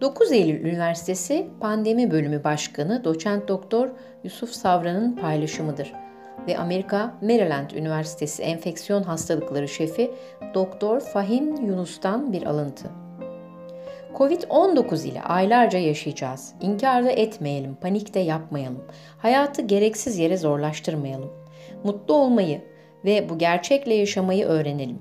[0.00, 3.88] 9 Eylül Üniversitesi Pandemi Bölümü Başkanı Doçent Doktor
[4.24, 5.92] Yusuf Savran'ın paylaşımıdır
[6.46, 10.10] ve Amerika Maryland Üniversitesi Enfeksiyon Hastalıkları Şefi
[10.54, 12.90] Doktor Fahim Yunus'tan bir alıntı.
[14.14, 16.54] Covid-19 ile aylarca yaşayacağız.
[16.60, 18.84] İnkar da etmeyelim, panik de yapmayalım.
[19.18, 21.32] Hayatı gereksiz yere zorlaştırmayalım.
[21.84, 22.60] Mutlu olmayı
[23.04, 24.98] ve bu gerçekle yaşamayı öğrenelim.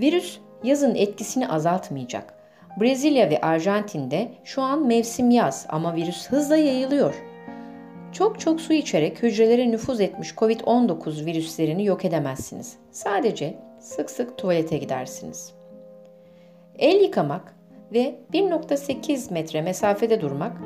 [0.00, 2.33] Virüs yazın etkisini azaltmayacak.
[2.80, 7.14] Brezilya ve Arjantin'de şu an mevsim yaz ama virüs hızla yayılıyor.
[8.12, 12.76] Çok çok su içerek hücrelere nüfuz etmiş COVID-19 virüslerini yok edemezsiniz.
[12.90, 15.54] Sadece sık sık tuvalete gidersiniz.
[16.78, 17.54] El yıkamak
[17.92, 20.56] ve 1.8 metre mesafede durmak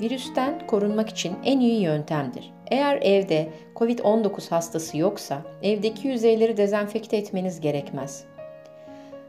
[0.00, 2.52] virüsten korunmak için en iyi yöntemdir.
[2.70, 8.24] Eğer evde COVID-19 hastası yoksa evdeki yüzeyleri dezenfekte etmeniz gerekmez.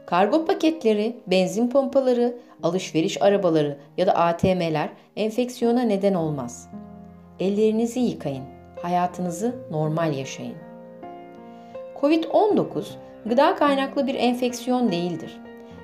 [0.06, 6.68] Kargo paketleri, benzin pompaları, alışveriş arabaları ya da ATM'ler enfeksiyona neden olmaz.
[7.40, 8.44] Ellerinizi yıkayın,
[8.82, 10.54] hayatınızı normal yaşayın.
[12.00, 12.84] Covid-19
[13.26, 15.40] gıda kaynaklı bir enfeksiyon değildir.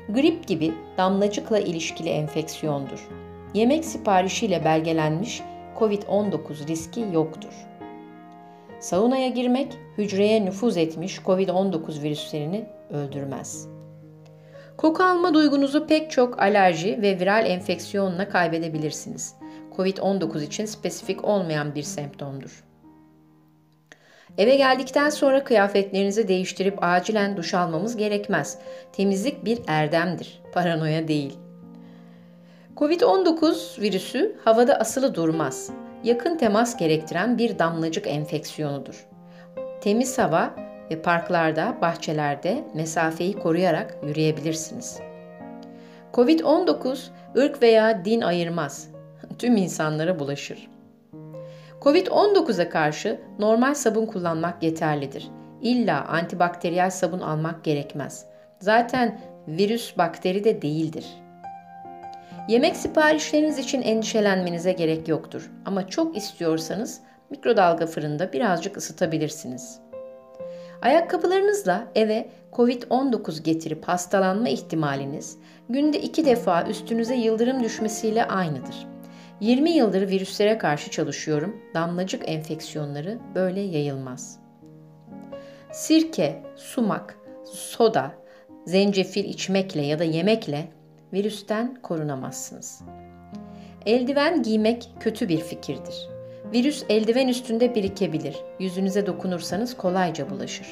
[0.09, 3.09] Grip gibi damlacıkla ilişkili enfeksiyondur.
[3.55, 5.43] Yemek siparişiyle belgelenmiş
[5.79, 7.53] COVID-19 riski yoktur.
[8.81, 13.82] Saunaya girmek hücreye nüfuz etmiş COVID-19 virüslerini öldürmez.
[14.83, 19.35] Koku alma duygunuzu pek çok alerji ve viral enfeksiyonla kaybedebilirsiniz.
[19.77, 22.65] COVID-19 için spesifik olmayan bir semptomdur.
[24.39, 28.59] Eve geldikten sonra kıyafetlerinizi değiştirip acilen duş almamız gerekmez.
[28.93, 31.39] Temizlik bir erdemdir, paranoya değil.
[32.77, 35.71] Covid-19 virüsü havada asılı durmaz.
[36.05, 39.07] Yakın temas gerektiren bir damlacık enfeksiyonudur.
[39.81, 40.55] Temiz hava
[40.93, 45.01] ve parklarda, bahçelerde mesafeyi koruyarak yürüyebilirsiniz.
[46.13, 46.99] Covid-19
[47.37, 48.89] ırk veya din ayırmaz.
[49.39, 50.71] Tüm insanlara bulaşır.
[51.81, 55.29] Covid-19'a karşı normal sabun kullanmak yeterlidir.
[55.63, 58.25] İlla antibakteriyel sabun almak gerekmez.
[58.59, 61.07] Zaten virüs bakteri de değildir.
[62.49, 67.01] Yemek siparişleriniz için endişelenmenize gerek yoktur ama çok istiyorsanız
[67.31, 69.81] mikrodalga fırında birazcık ısıtabilirsiniz.
[70.83, 75.39] Ayakkabılarınızla eve COVID-19 getirip hastalanma ihtimaliniz
[75.69, 78.87] günde iki defa üstünüze yıldırım düşmesiyle aynıdır.
[79.41, 81.57] 20 yıldır virüslere karşı çalışıyorum.
[81.75, 84.39] Damlacık enfeksiyonları böyle yayılmaz.
[85.73, 88.13] Sirke, sumak, soda,
[88.67, 90.69] zencefil içmekle ya da yemekle
[91.13, 92.83] virüsten korunamazsınız.
[93.87, 96.12] Eldiven giymek kötü bir fikirdir.
[96.53, 98.37] Virüs eldiven üstünde birikebilir.
[98.59, 100.67] Yüzünüze dokunursanız kolayca bulaşır.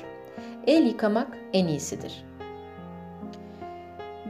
[0.67, 2.25] El yıkamak en iyisidir.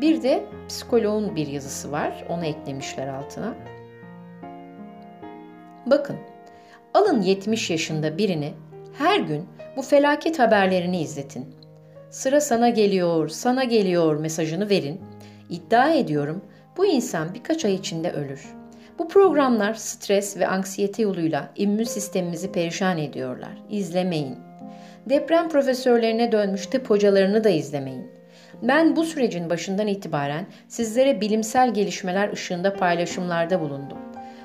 [0.00, 2.24] Bir de psikoloğun bir yazısı var.
[2.28, 3.54] Onu eklemişler altına.
[5.86, 6.16] Bakın,
[6.94, 8.52] alın 70 yaşında birini
[8.98, 11.54] her gün bu felaket haberlerini izletin.
[12.10, 15.00] Sıra sana geliyor, sana geliyor mesajını verin.
[15.50, 16.44] İddia ediyorum
[16.76, 18.59] bu insan birkaç ay içinde ölür.
[19.00, 23.62] Bu programlar stres ve anksiyete yoluyla immün sistemimizi perişan ediyorlar.
[23.70, 24.38] İzlemeyin.
[25.06, 28.10] Deprem profesörlerine dönmüş tıp hocalarını da izlemeyin.
[28.62, 33.98] Ben bu sürecin başından itibaren sizlere bilimsel gelişmeler ışığında paylaşımlarda bulundum.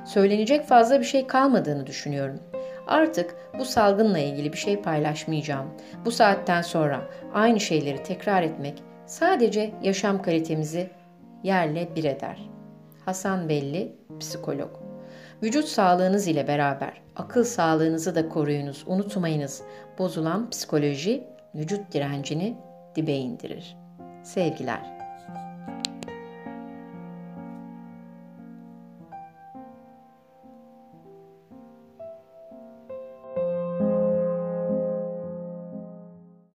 [0.05, 2.39] Söylenecek fazla bir şey kalmadığını düşünüyorum.
[2.87, 5.67] Artık bu salgınla ilgili bir şey paylaşmayacağım.
[6.05, 7.01] Bu saatten sonra
[7.33, 10.89] aynı şeyleri tekrar etmek sadece yaşam kalitemizi
[11.43, 12.54] yerle bir eder.
[13.05, 14.69] Hasan Belli, psikolog.
[15.43, 18.83] Vücut sağlığınız ile beraber akıl sağlığınızı da koruyunuz.
[18.87, 19.61] Unutmayınız.
[19.99, 21.23] Bozulan psikoloji
[21.55, 22.57] vücut direncini
[22.95, 23.77] dibe indirir.
[24.23, 25.04] Sevgiler.